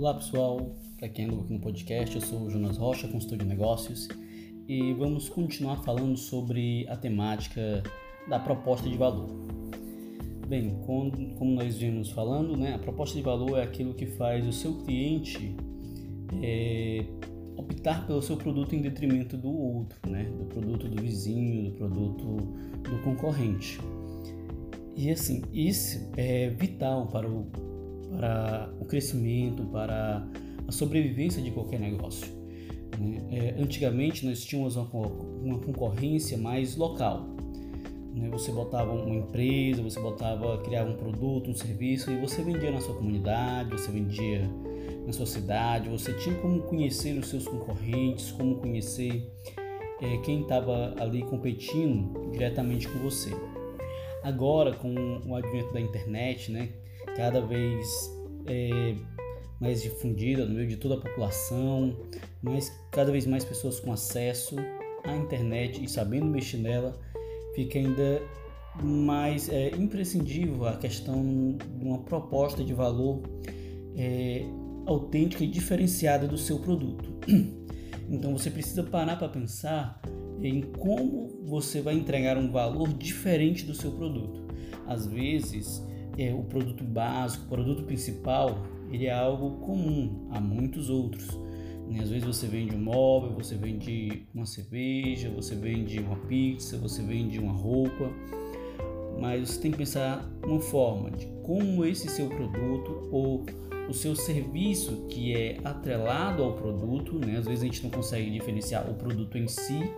Olá 0.00 0.14
pessoal, 0.14 0.74
para 0.96 1.10
quem 1.10 1.26
é 1.26 1.28
novo 1.28 1.42
aqui 1.42 1.52
no 1.52 1.60
podcast, 1.60 2.14
eu 2.14 2.22
sou 2.22 2.44
o 2.44 2.50
Jonas 2.50 2.78
Rocha, 2.78 3.06
consultor 3.06 3.36
de 3.36 3.44
negócios, 3.44 4.08
e 4.66 4.94
vamos 4.94 5.28
continuar 5.28 5.84
falando 5.84 6.16
sobre 6.16 6.88
a 6.88 6.96
temática 6.96 7.82
da 8.26 8.38
proposta 8.38 8.88
de 8.88 8.96
valor. 8.96 9.28
Bem, 10.48 10.74
como, 10.86 11.54
nós 11.54 11.76
vimos 11.76 12.10
falando, 12.12 12.56
né, 12.56 12.76
a 12.76 12.78
proposta 12.78 13.14
de 13.14 13.22
valor 13.22 13.58
é 13.58 13.62
aquilo 13.62 13.92
que 13.92 14.06
faz 14.06 14.46
o 14.48 14.52
seu 14.54 14.72
cliente 14.84 15.54
é, 16.42 17.04
optar 17.58 18.06
pelo 18.06 18.22
seu 18.22 18.38
produto 18.38 18.74
em 18.74 18.80
detrimento 18.80 19.36
do 19.36 19.52
outro, 19.52 19.98
né, 20.10 20.24
do 20.24 20.46
produto 20.46 20.88
do 20.88 21.02
vizinho, 21.02 21.72
do 21.72 21.76
produto 21.76 22.24
do 22.24 23.02
concorrente. 23.04 23.78
E 24.96 25.10
assim, 25.10 25.42
isso 25.52 26.10
é 26.16 26.48
vital 26.48 27.06
para 27.08 27.28
o, 27.28 27.69
para 28.16 28.70
o 28.80 28.84
crescimento, 28.84 29.64
para 29.64 30.26
a 30.66 30.72
sobrevivência 30.72 31.42
de 31.42 31.50
qualquer 31.50 31.80
negócio. 31.80 32.26
Né? 32.98 33.22
É, 33.30 33.62
antigamente 33.62 34.26
nós 34.26 34.44
tínhamos 34.44 34.76
uma, 34.76 34.88
uma 35.42 35.58
concorrência 35.58 36.36
mais 36.36 36.76
local. 36.76 37.26
Né? 38.14 38.28
Você 38.30 38.50
botava 38.52 38.92
uma 38.92 39.14
empresa, 39.14 39.82
você 39.82 40.00
botava, 40.00 40.58
criava 40.58 40.90
um 40.90 40.96
produto, 40.96 41.50
um 41.50 41.54
serviço 41.54 42.10
e 42.10 42.16
você 42.16 42.42
vendia 42.42 42.70
na 42.70 42.80
sua 42.80 42.94
comunidade, 42.94 43.70
você 43.70 43.90
vendia 43.90 44.48
na 45.06 45.12
sua 45.12 45.26
cidade, 45.26 45.88
você 45.88 46.12
tinha 46.14 46.34
como 46.36 46.62
conhecer 46.62 47.18
os 47.18 47.28
seus 47.28 47.46
concorrentes, 47.46 48.30
como 48.32 48.56
conhecer 48.56 49.30
é, 50.00 50.16
quem 50.18 50.42
estava 50.42 50.94
ali 50.98 51.22
competindo 51.22 52.30
diretamente 52.32 52.88
com 52.88 52.98
você. 52.98 53.30
Agora, 54.22 54.72
com 54.72 55.20
o 55.26 55.34
advento 55.34 55.72
da 55.72 55.80
internet, 55.80 56.52
né, 56.52 56.70
cada 57.20 57.42
vez 57.42 58.10
é, 58.46 58.94
mais 59.60 59.82
difundida 59.82 60.46
no 60.46 60.54
meio 60.54 60.66
de 60.66 60.78
toda 60.78 60.94
a 60.94 60.96
população, 60.96 61.94
mas 62.40 62.72
cada 62.90 63.12
vez 63.12 63.26
mais 63.26 63.44
pessoas 63.44 63.78
com 63.78 63.92
acesso 63.92 64.56
à 65.04 65.14
internet 65.14 65.84
e 65.84 65.86
sabendo 65.86 66.24
mexer 66.24 66.56
nela, 66.56 66.98
fica 67.54 67.78
ainda 67.78 68.22
mais 68.82 69.50
é, 69.50 69.68
imprescindível 69.76 70.66
a 70.66 70.78
questão 70.78 71.58
de 71.76 71.84
uma 71.84 71.98
proposta 71.98 72.64
de 72.64 72.72
valor 72.72 73.20
é, 73.94 74.42
autêntica 74.86 75.44
e 75.44 75.46
diferenciada 75.46 76.26
do 76.26 76.38
seu 76.38 76.58
produto. 76.58 77.20
Então 78.12 78.36
você 78.36 78.50
precisa 78.50 78.82
parar 78.82 79.14
para 79.14 79.28
pensar 79.28 80.02
em 80.42 80.62
como 80.62 81.28
você 81.44 81.80
vai 81.80 81.94
entregar 81.94 82.36
um 82.36 82.50
valor 82.50 82.88
diferente 82.92 83.64
do 83.64 83.72
seu 83.72 83.92
produto. 83.92 84.48
Às 84.84 85.06
vezes, 85.06 85.80
é, 86.20 86.34
o 86.34 86.42
produto 86.42 86.84
básico, 86.84 87.46
o 87.46 87.48
produto 87.48 87.82
principal, 87.84 88.62
ele 88.92 89.06
é 89.06 89.12
algo 89.12 89.52
comum 89.64 90.28
a 90.30 90.38
muitos 90.38 90.90
outros. 90.90 91.26
Né? 91.88 92.00
Às 92.02 92.10
vezes 92.10 92.24
você 92.24 92.46
vende 92.46 92.76
um 92.76 92.80
móvel, 92.80 93.32
você 93.32 93.56
vende 93.56 94.26
uma 94.34 94.44
cerveja, 94.44 95.30
você 95.30 95.54
vende 95.54 95.98
uma 95.98 96.16
pizza, 96.16 96.76
você 96.76 97.02
vende 97.02 97.38
uma 97.38 97.52
roupa, 97.52 98.10
mas 99.18 99.48
você 99.48 99.60
tem 99.60 99.70
que 99.70 99.78
pensar 99.78 100.30
uma 100.44 100.60
forma 100.60 101.10
de 101.10 101.26
como 101.42 101.86
esse 101.86 102.08
seu 102.08 102.28
produto 102.28 103.08
ou 103.10 103.46
o 103.88 103.94
seu 103.94 104.14
serviço 104.14 105.06
que 105.08 105.34
é 105.34 105.56
atrelado 105.64 106.42
ao 106.44 106.52
produto, 106.52 107.18
né? 107.18 107.38
às 107.38 107.46
vezes 107.46 107.62
a 107.62 107.64
gente 107.66 107.82
não 107.82 107.90
consegue 107.90 108.30
diferenciar 108.30 108.88
o 108.90 108.94
produto 108.94 109.38
em 109.38 109.48
si, 109.48 109.90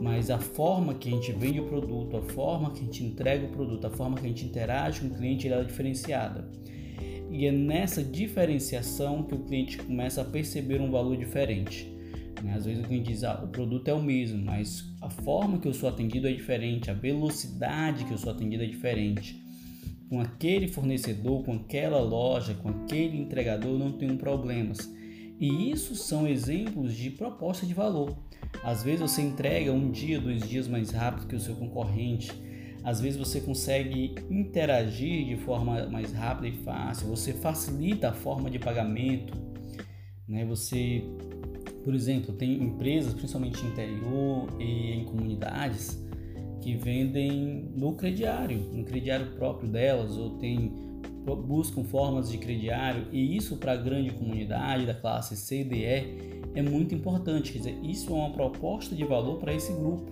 mas 0.00 0.30
a 0.30 0.38
forma 0.38 0.94
que 0.94 1.08
a 1.08 1.12
gente 1.12 1.32
vende 1.32 1.60
o 1.60 1.66
produto, 1.66 2.16
a 2.16 2.22
forma 2.22 2.70
que 2.70 2.80
a 2.80 2.84
gente 2.84 3.04
entrega 3.04 3.46
o 3.46 3.50
produto, 3.50 3.86
a 3.86 3.90
forma 3.90 4.16
que 4.16 4.26
a 4.26 4.28
gente 4.28 4.44
interage 4.44 5.00
com 5.00 5.06
o 5.06 5.14
cliente, 5.14 5.48
ela 5.48 5.62
é 5.62 5.64
diferenciada. 5.64 6.48
E 7.30 7.46
é 7.46 7.52
nessa 7.52 8.02
diferenciação 8.02 9.22
que 9.24 9.34
o 9.34 9.40
cliente 9.40 9.78
começa 9.78 10.20
a 10.20 10.24
perceber 10.24 10.80
um 10.80 10.90
valor 10.90 11.16
diferente. 11.16 11.92
Né? 12.42 12.54
Às 12.54 12.64
vezes 12.64 12.84
o 12.84 12.86
cliente 12.86 13.10
diz, 13.10 13.24
ah, 13.24 13.40
o 13.42 13.48
produto 13.48 13.88
é 13.88 13.94
o 13.94 14.02
mesmo, 14.02 14.44
mas 14.44 14.84
a 15.00 15.08
forma 15.08 15.58
que 15.58 15.66
eu 15.66 15.74
sou 15.74 15.88
atendido 15.88 16.28
é 16.28 16.32
diferente, 16.32 16.90
a 16.90 16.94
velocidade 16.94 18.04
que 18.04 18.12
eu 18.12 18.18
sou 18.18 18.30
atendido 18.30 18.62
é 18.62 18.66
diferente. 18.66 19.42
Com 20.08 20.20
aquele 20.20 20.68
fornecedor, 20.68 21.42
com 21.42 21.54
aquela 21.54 22.00
loja, 22.00 22.54
com 22.54 22.68
aquele 22.68 23.16
entregador, 23.16 23.78
não 23.78 23.92
tenho 23.92 24.16
problemas. 24.16 24.88
E 25.38 25.70
isso 25.70 25.94
são 25.94 26.26
exemplos 26.26 26.94
de 26.94 27.10
proposta 27.10 27.66
de 27.66 27.74
valor. 27.74 28.16
Às 28.62 28.82
vezes 28.82 29.00
você 29.00 29.22
entrega 29.22 29.72
um 29.72 29.90
dia, 29.90 30.20
dois 30.20 30.48
dias 30.48 30.68
mais 30.68 30.90
rápido 30.90 31.26
que 31.26 31.34
o 31.34 31.40
seu 31.40 31.54
concorrente. 31.56 32.30
Às 32.84 33.00
vezes 33.00 33.18
você 33.18 33.40
consegue 33.40 34.14
interagir 34.30 35.26
de 35.26 35.36
forma 35.36 35.86
mais 35.86 36.12
rápida 36.12 36.48
e 36.48 36.52
fácil. 36.62 37.08
Você 37.08 37.32
facilita 37.32 38.10
a 38.10 38.12
forma 38.12 38.50
de 38.50 38.58
pagamento. 38.58 39.34
Né? 40.28 40.44
Você, 40.44 41.02
por 41.82 41.94
exemplo, 41.94 42.34
tem 42.34 42.62
empresas, 42.62 43.14
principalmente 43.14 43.64
interior 43.64 44.48
e 44.60 44.92
em 44.92 45.04
comunidades, 45.04 45.98
que 46.60 46.76
vendem 46.76 47.70
no 47.74 47.94
crediário, 47.94 48.58
no 48.72 48.84
crediário 48.84 49.34
próprio 49.34 49.68
delas, 49.68 50.16
ou 50.16 50.38
tem 50.38 50.72
buscam 51.24 51.82
formas 51.84 52.30
de 52.30 52.36
crediário 52.36 53.06
e 53.10 53.36
isso 53.36 53.56
para 53.56 53.72
a 53.72 53.76
grande 53.76 54.10
comunidade 54.10 54.84
da 54.84 54.94
classe 54.94 55.36
C 55.36 55.62
e 55.62 55.84
E 55.84 56.34
é 56.54 56.62
muito 56.62 56.94
importante. 56.94 57.52
Quer 57.52 57.58
dizer, 57.58 57.78
isso 57.82 58.12
é 58.12 58.14
uma 58.14 58.30
proposta 58.30 58.94
de 58.94 59.04
valor 59.04 59.38
para 59.38 59.54
esse 59.54 59.72
grupo, 59.72 60.10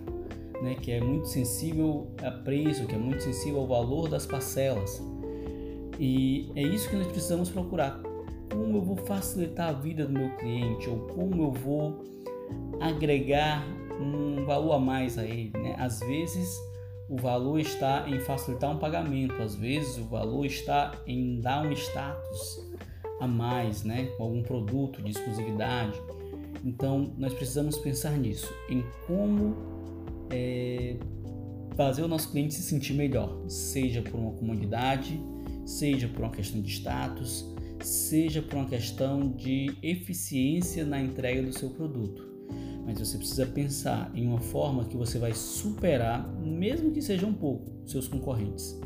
né, 0.61 0.75
que 0.75 0.91
é 0.91 0.99
muito 0.99 1.27
sensível 1.27 2.07
a 2.21 2.31
preço, 2.31 2.87
que 2.87 2.95
é 2.95 2.97
muito 2.97 3.21
sensível 3.21 3.61
ao 3.61 3.67
valor 3.67 4.09
das 4.09 4.25
parcelas. 4.25 5.01
E 5.99 6.51
é 6.55 6.63
isso 6.63 6.89
que 6.89 6.95
nós 6.95 7.07
precisamos 7.07 7.49
procurar. 7.49 8.01
Como 8.51 8.77
eu 8.77 8.81
vou 8.81 8.97
facilitar 8.97 9.69
a 9.69 9.73
vida 9.73 10.05
do 10.05 10.13
meu 10.13 10.29
cliente 10.37 10.89
ou 10.89 10.99
como 11.07 11.43
eu 11.43 11.51
vou 11.51 12.03
agregar 12.79 13.63
um 13.99 14.43
valor 14.45 14.73
a 14.73 14.79
mais 14.79 15.17
a 15.17 15.25
ele. 15.25 15.51
Né? 15.53 15.75
Às 15.77 15.99
vezes 15.99 16.59
o 17.13 17.17
valor 17.17 17.59
está 17.59 18.09
em 18.09 18.19
facilitar 18.19 18.71
um 18.71 18.79
pagamento, 18.79 19.35
às 19.35 19.53
vezes 19.53 19.99
o 19.99 20.05
valor 20.05 20.47
está 20.47 20.99
em 21.05 21.39
dar 21.39 21.63
um 21.63 21.71
status 21.71 22.67
a 23.21 23.27
mais, 23.27 23.83
né? 23.83 24.07
com 24.17 24.23
algum 24.23 24.41
produto 24.41 24.99
de 24.99 25.11
exclusividade. 25.11 26.01
Então, 26.65 27.13
nós 27.15 27.31
precisamos 27.31 27.77
pensar 27.77 28.17
nisso, 28.17 28.51
em 28.67 28.83
como 29.05 29.55
é, 30.31 30.95
fazer 31.75 32.01
o 32.01 32.07
nosso 32.07 32.31
cliente 32.31 32.55
se 32.55 32.63
sentir 32.63 32.95
melhor, 32.95 33.47
seja 33.47 34.01
por 34.01 34.19
uma 34.19 34.31
comunidade, 34.31 35.21
seja 35.67 36.07
por 36.07 36.23
uma 36.23 36.31
questão 36.31 36.63
de 36.63 36.71
status, 36.71 37.45
seja 37.79 38.41
por 38.41 38.55
uma 38.55 38.67
questão 38.67 39.29
de 39.29 39.77
eficiência 39.83 40.83
na 40.83 40.99
entrega 40.99 41.43
do 41.43 41.53
seu 41.53 41.69
produto. 41.69 42.32
Mas 42.85 42.99
você 42.99 43.17
precisa 43.17 43.45
pensar 43.45 44.11
em 44.13 44.27
uma 44.27 44.39
forma 44.39 44.85
que 44.85 44.97
você 44.97 45.17
vai 45.17 45.33
superar, 45.33 46.27
mesmo 46.37 46.91
que 46.91 47.01
seja 47.01 47.25
um 47.25 47.33
pouco, 47.33 47.71
seus 47.85 48.07
concorrentes. 48.07 48.79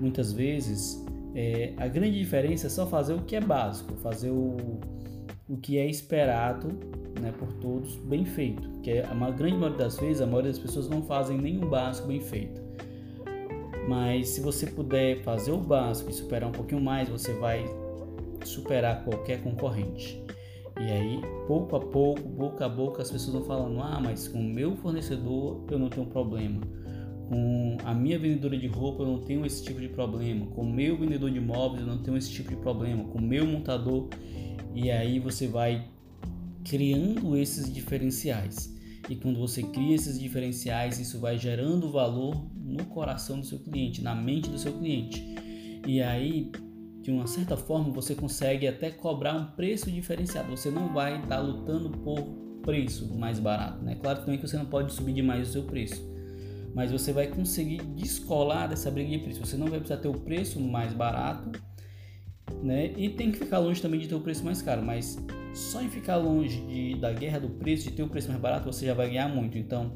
Muitas 0.00 0.32
vezes, 0.32 1.04
é, 1.34 1.74
a 1.76 1.86
grande 1.86 2.18
diferença 2.18 2.66
é 2.66 2.70
só 2.70 2.86
fazer 2.86 3.12
o 3.14 3.22
que 3.22 3.36
é 3.36 3.40
básico, 3.40 3.94
fazer 3.96 4.30
o, 4.30 4.56
o 5.48 5.56
que 5.56 5.78
é 5.78 5.86
esperado 5.86 6.68
né, 7.20 7.32
por 7.38 7.52
todos 7.54 7.96
bem 7.96 8.24
feito. 8.24 8.68
Que 8.82 8.92
é, 8.92 9.04
a 9.04 9.30
grande 9.30 9.56
maioria 9.56 9.78
das 9.78 9.98
vezes, 9.98 10.20
a 10.20 10.26
maioria 10.26 10.50
das 10.50 10.60
pessoas 10.60 10.88
não 10.88 11.02
fazem 11.02 11.38
nenhum 11.38 11.68
básico 11.68 12.08
bem 12.08 12.20
feito. 12.20 12.62
Mas 13.88 14.30
se 14.30 14.40
você 14.40 14.66
puder 14.66 15.22
fazer 15.22 15.52
o 15.52 15.58
básico 15.58 16.10
e 16.10 16.12
superar 16.12 16.48
um 16.48 16.52
pouquinho 16.52 16.80
mais, 16.80 17.08
você 17.08 17.32
vai 17.34 17.64
superar 18.44 19.04
qualquer 19.04 19.42
concorrente. 19.42 20.22
E 20.80 20.90
aí, 20.90 21.20
pouco 21.46 21.76
a 21.76 21.80
pouco, 21.80 22.20
boca 22.22 22.66
a 22.66 22.68
boca, 22.68 23.02
as 23.02 23.10
pessoas 23.10 23.34
vão 23.34 23.44
falando: 23.44 23.80
ah, 23.80 24.00
mas 24.02 24.26
com 24.26 24.40
o 24.40 24.44
meu 24.44 24.74
fornecedor 24.76 25.64
eu 25.70 25.78
não 25.78 25.88
tenho 25.88 26.06
problema. 26.06 26.60
Com 27.28 27.78
a 27.84 27.94
minha 27.94 28.18
vendedora 28.18 28.56
de 28.56 28.66
roupa 28.66 29.02
eu 29.02 29.06
não 29.06 29.18
tenho 29.20 29.46
esse 29.46 29.62
tipo 29.62 29.80
de 29.80 29.88
problema. 29.88 30.46
Com 30.46 30.62
o 30.62 30.72
meu 30.72 30.98
vendedor 30.98 31.30
de 31.30 31.40
móveis 31.40 31.80
eu 31.80 31.86
não 31.86 32.02
tenho 32.02 32.16
esse 32.16 32.30
tipo 32.30 32.50
de 32.50 32.56
problema. 32.56 33.04
Com 33.04 33.18
o 33.18 33.22
meu 33.22 33.46
montador. 33.46 34.08
E 34.74 34.90
aí 34.90 35.18
você 35.20 35.46
vai 35.46 35.88
criando 36.64 37.36
esses 37.36 37.72
diferenciais. 37.72 38.74
E 39.08 39.14
quando 39.14 39.38
você 39.38 39.62
cria 39.62 39.94
esses 39.94 40.18
diferenciais, 40.18 40.98
isso 40.98 41.20
vai 41.20 41.38
gerando 41.38 41.90
valor 41.90 42.46
no 42.56 42.84
coração 42.86 43.38
do 43.38 43.46
seu 43.46 43.58
cliente, 43.58 44.02
na 44.02 44.14
mente 44.14 44.48
do 44.48 44.58
seu 44.58 44.72
cliente. 44.72 45.22
E 45.86 46.00
aí, 46.00 46.50
de 47.04 47.10
uma 47.10 47.26
certa 47.26 47.54
forma, 47.54 47.92
você 47.92 48.14
consegue 48.14 48.66
até 48.66 48.90
cobrar 48.90 49.34
um 49.34 49.44
preço 49.44 49.90
diferenciado. 49.92 50.50
Você 50.50 50.70
não 50.70 50.90
vai 50.90 51.20
estar 51.20 51.38
lutando 51.38 51.90
por 51.90 52.22
preço 52.62 53.14
mais 53.14 53.38
barato, 53.38 53.84
né? 53.84 53.94
Claro 53.96 54.20
também 54.20 54.38
que 54.38 54.48
você 54.48 54.56
não 54.56 54.64
pode 54.64 54.90
subir 54.90 55.12
demais 55.12 55.50
o 55.50 55.52
seu 55.52 55.64
preço, 55.64 56.02
mas 56.74 56.90
você 56.90 57.12
vai 57.12 57.26
conseguir 57.26 57.82
descolar 57.94 58.70
dessa 58.70 58.90
briga 58.90 59.10
de 59.10 59.18
preço. 59.18 59.44
Você 59.44 59.54
não 59.54 59.66
vai 59.66 59.80
precisar 59.80 60.00
ter 60.00 60.08
o 60.08 60.14
preço 60.14 60.58
mais 60.58 60.94
barato, 60.94 61.52
né? 62.62 62.94
E 62.96 63.10
tem 63.10 63.30
que 63.30 63.38
ficar 63.38 63.58
longe 63.58 63.82
também 63.82 64.00
de 64.00 64.08
ter 64.08 64.14
o 64.14 64.20
preço 64.20 64.42
mais 64.42 64.62
caro, 64.62 64.80
mas 64.80 65.18
só 65.52 65.82
em 65.82 65.90
ficar 65.90 66.16
longe 66.16 66.62
de, 66.62 66.94
da 66.94 67.12
guerra 67.12 67.38
do 67.38 67.50
preço, 67.50 67.84
de 67.84 67.90
ter 67.90 68.02
o 68.02 68.08
preço 68.08 68.28
mais 68.28 68.40
barato, 68.40 68.64
você 68.64 68.86
já 68.86 68.94
vai 68.94 69.08
ganhar 69.08 69.28
muito. 69.28 69.58
Então, 69.58 69.92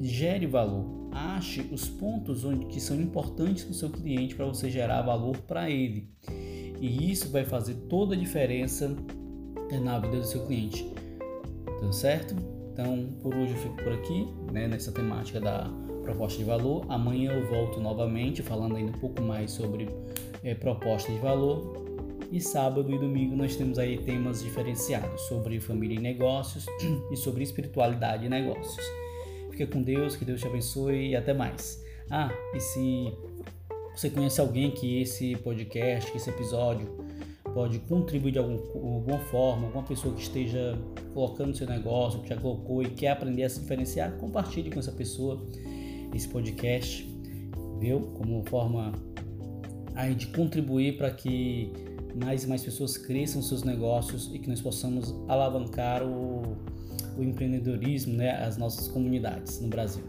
gere 0.00 0.46
valor. 0.46 1.03
Ache 1.14 1.68
os 1.70 1.88
pontos 1.88 2.44
onde 2.44 2.66
que 2.66 2.80
são 2.80 3.00
importantes 3.00 3.62
para 3.62 3.70
o 3.70 3.74
seu 3.74 3.88
cliente 3.88 4.34
para 4.34 4.46
você 4.46 4.68
gerar 4.68 5.02
valor 5.02 5.36
para 5.38 5.70
ele. 5.70 6.10
E 6.80 7.10
isso 7.10 7.30
vai 7.30 7.44
fazer 7.44 7.74
toda 7.88 8.14
a 8.14 8.18
diferença 8.18 8.94
na 9.82 9.98
vida 9.98 10.18
do 10.18 10.26
seu 10.26 10.44
cliente. 10.44 10.84
Tá 11.80 11.92
certo? 11.92 12.34
Então, 12.72 13.14
por 13.20 13.34
hoje 13.34 13.52
eu 13.52 13.58
fico 13.58 13.76
por 13.76 13.92
aqui, 13.92 14.26
né, 14.52 14.66
nessa 14.66 14.90
temática 14.90 15.40
da 15.40 15.70
proposta 16.02 16.38
de 16.38 16.44
valor. 16.44 16.84
Amanhã 16.88 17.32
eu 17.32 17.48
volto 17.48 17.80
novamente 17.80 18.42
falando 18.42 18.76
ainda 18.76 18.90
um 18.90 19.00
pouco 19.00 19.22
mais 19.22 19.52
sobre 19.52 19.88
é, 20.42 20.54
proposta 20.54 21.12
de 21.12 21.18
valor. 21.18 21.84
E 22.32 22.40
sábado 22.40 22.92
e 22.92 22.98
domingo 22.98 23.36
nós 23.36 23.54
temos 23.54 23.78
aí 23.78 23.98
temas 23.98 24.42
diferenciados 24.42 25.20
sobre 25.22 25.60
família 25.60 25.96
e 25.96 26.00
negócios 26.00 26.66
e 27.12 27.16
sobre 27.16 27.44
espiritualidade 27.44 28.26
e 28.26 28.28
negócios. 28.28 29.03
Fica 29.54 29.68
com 29.68 29.80
Deus, 29.82 30.16
que 30.16 30.24
Deus 30.24 30.40
te 30.40 30.48
abençoe 30.48 31.10
e 31.10 31.16
até 31.16 31.32
mais. 31.32 31.80
Ah, 32.10 32.28
e 32.56 32.58
se 32.58 33.12
você 33.94 34.10
conhece 34.10 34.40
alguém 34.40 34.72
que 34.72 35.00
esse 35.00 35.36
podcast, 35.36 36.10
que 36.10 36.16
esse 36.16 36.28
episódio 36.28 36.88
pode 37.54 37.78
contribuir 37.78 38.32
de 38.32 38.38
algum, 38.40 38.56
alguma 38.56 39.20
forma, 39.20 39.66
alguma 39.66 39.84
pessoa 39.84 40.12
que 40.12 40.22
esteja 40.22 40.76
colocando 41.12 41.56
seu 41.56 41.68
negócio, 41.68 42.20
que 42.20 42.30
já 42.30 42.36
colocou 42.36 42.82
e 42.82 42.90
quer 42.90 43.10
aprender 43.10 43.44
a 43.44 43.48
se 43.48 43.60
diferenciar, 43.60 44.16
compartilhe 44.16 44.72
com 44.72 44.80
essa 44.80 44.90
pessoa 44.90 45.40
esse 46.12 46.26
podcast, 46.26 47.08
viu? 47.78 48.00
Como 48.00 48.44
forma 48.46 48.90
aí 49.94 50.16
de 50.16 50.26
contribuir 50.26 50.96
para 50.98 51.12
que 51.12 51.72
mais 52.20 52.42
e 52.42 52.48
mais 52.48 52.64
pessoas 52.64 52.98
cresçam 52.98 53.40
seus 53.40 53.62
negócios 53.62 54.34
e 54.34 54.40
que 54.40 54.48
nós 54.48 54.60
possamos 54.60 55.14
alavancar 55.28 56.02
o, 56.02 56.56
o 57.16 57.22
empreendedorismo, 57.22 58.14
né, 58.14 58.42
as 58.44 58.56
nossas 58.56 58.88
comunidades 58.88 59.60
no 59.60 59.68
Brasil. 59.68 60.04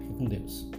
Fique 0.00 0.14
com 0.14 0.24
Deus. 0.24 0.70